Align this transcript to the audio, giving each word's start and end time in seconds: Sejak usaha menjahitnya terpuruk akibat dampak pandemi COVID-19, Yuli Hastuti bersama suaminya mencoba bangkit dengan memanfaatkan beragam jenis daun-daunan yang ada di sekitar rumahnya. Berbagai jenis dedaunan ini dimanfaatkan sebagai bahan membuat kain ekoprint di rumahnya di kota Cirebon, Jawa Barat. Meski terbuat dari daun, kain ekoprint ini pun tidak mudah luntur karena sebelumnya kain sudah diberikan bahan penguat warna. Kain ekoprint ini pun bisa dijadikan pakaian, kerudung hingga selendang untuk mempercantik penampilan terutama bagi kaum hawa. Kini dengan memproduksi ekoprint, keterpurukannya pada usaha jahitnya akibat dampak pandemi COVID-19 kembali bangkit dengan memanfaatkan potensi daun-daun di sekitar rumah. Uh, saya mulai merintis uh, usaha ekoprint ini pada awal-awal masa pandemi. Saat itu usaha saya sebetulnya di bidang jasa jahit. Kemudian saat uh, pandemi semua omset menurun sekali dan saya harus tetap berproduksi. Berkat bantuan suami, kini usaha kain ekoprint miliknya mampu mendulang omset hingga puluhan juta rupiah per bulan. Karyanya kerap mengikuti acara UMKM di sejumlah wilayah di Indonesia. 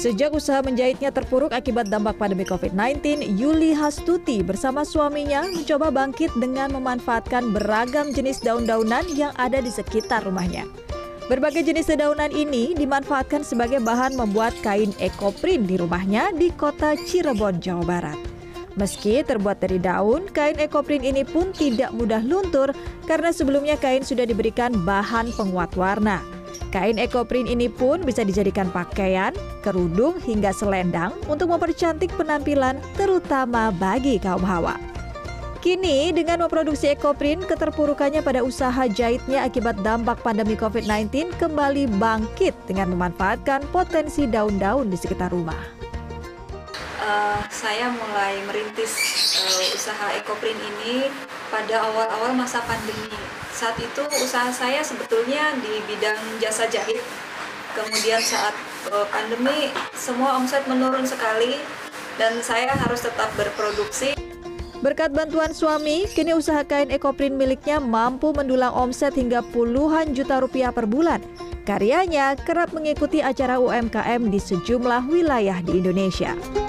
Sejak 0.00 0.32
usaha 0.32 0.64
menjahitnya 0.64 1.12
terpuruk 1.12 1.52
akibat 1.52 1.92
dampak 1.92 2.16
pandemi 2.16 2.48
COVID-19, 2.48 3.20
Yuli 3.36 3.76
Hastuti 3.76 4.40
bersama 4.40 4.80
suaminya 4.80 5.44
mencoba 5.44 5.92
bangkit 5.92 6.32
dengan 6.40 6.72
memanfaatkan 6.72 7.52
beragam 7.52 8.08
jenis 8.08 8.40
daun-daunan 8.40 9.04
yang 9.12 9.28
ada 9.36 9.60
di 9.60 9.68
sekitar 9.68 10.24
rumahnya. 10.24 10.64
Berbagai 11.28 11.68
jenis 11.68 11.92
dedaunan 11.92 12.32
ini 12.32 12.72
dimanfaatkan 12.72 13.44
sebagai 13.44 13.84
bahan 13.84 14.16
membuat 14.16 14.56
kain 14.64 14.96
ekoprint 15.04 15.68
di 15.68 15.76
rumahnya 15.76 16.32
di 16.32 16.48
kota 16.48 16.96
Cirebon, 16.96 17.60
Jawa 17.60 17.84
Barat. 17.84 18.18
Meski 18.80 19.20
terbuat 19.20 19.60
dari 19.60 19.76
daun, 19.76 20.32
kain 20.32 20.56
ekoprint 20.56 21.04
ini 21.04 21.28
pun 21.28 21.52
tidak 21.52 21.92
mudah 21.92 22.24
luntur 22.24 22.72
karena 23.04 23.36
sebelumnya 23.36 23.76
kain 23.76 24.00
sudah 24.00 24.24
diberikan 24.24 24.72
bahan 24.80 25.28
penguat 25.36 25.76
warna. 25.76 26.39
Kain 26.70 27.00
ekoprint 27.00 27.50
ini 27.50 27.66
pun 27.66 28.02
bisa 28.06 28.22
dijadikan 28.22 28.70
pakaian, 28.70 29.34
kerudung 29.60 30.22
hingga 30.22 30.54
selendang 30.54 31.16
untuk 31.26 31.50
mempercantik 31.50 32.14
penampilan 32.14 32.78
terutama 32.94 33.74
bagi 33.74 34.16
kaum 34.22 34.42
hawa. 34.46 34.78
Kini 35.60 36.08
dengan 36.16 36.40
memproduksi 36.48 36.88
ekoprint, 36.88 37.44
keterpurukannya 37.44 38.24
pada 38.24 38.40
usaha 38.40 38.88
jahitnya 38.88 39.44
akibat 39.44 39.76
dampak 39.84 40.24
pandemi 40.24 40.56
COVID-19 40.56 41.36
kembali 41.36 41.84
bangkit 42.00 42.56
dengan 42.64 42.96
memanfaatkan 42.96 43.68
potensi 43.68 44.24
daun-daun 44.24 44.88
di 44.88 44.96
sekitar 44.96 45.28
rumah. 45.28 45.89
Uh, 47.00 47.40
saya 47.48 47.88
mulai 47.88 48.44
merintis 48.44 48.92
uh, 49.40 49.72
usaha 49.72 50.12
ekoprint 50.20 50.60
ini 50.60 51.08
pada 51.48 51.80
awal-awal 51.88 52.36
masa 52.36 52.60
pandemi. 52.68 53.08
Saat 53.56 53.80
itu 53.80 54.04
usaha 54.20 54.52
saya 54.52 54.84
sebetulnya 54.84 55.56
di 55.64 55.80
bidang 55.88 56.20
jasa 56.44 56.68
jahit. 56.68 57.00
Kemudian 57.72 58.20
saat 58.20 58.52
uh, 58.92 59.08
pandemi 59.08 59.72
semua 59.96 60.36
omset 60.36 60.60
menurun 60.68 61.08
sekali 61.08 61.56
dan 62.20 62.36
saya 62.44 62.76
harus 62.76 63.00
tetap 63.00 63.32
berproduksi. 63.32 64.12
Berkat 64.84 65.16
bantuan 65.16 65.56
suami, 65.56 66.04
kini 66.04 66.36
usaha 66.36 66.60
kain 66.68 66.92
ekoprint 66.92 67.32
miliknya 67.32 67.80
mampu 67.80 68.32
mendulang 68.36 68.76
omset 68.76 69.16
hingga 69.16 69.40
puluhan 69.56 70.12
juta 70.12 70.40
rupiah 70.40 70.68
per 70.68 70.84
bulan. 70.84 71.24
Karyanya 71.64 72.36
kerap 72.44 72.76
mengikuti 72.76 73.24
acara 73.24 73.56
UMKM 73.56 74.32
di 74.32 74.40
sejumlah 74.40 75.08
wilayah 75.08 75.60
di 75.64 75.80
Indonesia. 75.80 76.59